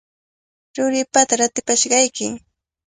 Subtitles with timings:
[0.75, 2.25] Ruripata ratipashqayki.